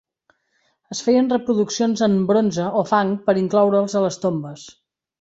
Es 0.95 1.01
feien 1.07 1.29
reproduccions 1.33 2.03
en 2.07 2.17
bronze 2.33 2.73
o 2.83 2.83
fang 2.95 3.15
per 3.29 3.39
incloure'ls 3.45 3.99
a 4.03 4.07
les 4.09 4.23
tombes. 4.29 4.69